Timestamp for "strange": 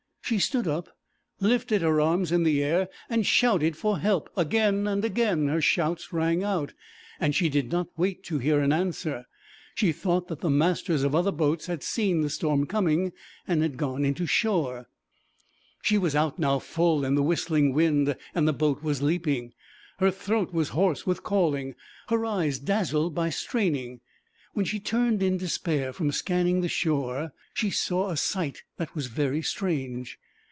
29.41-30.19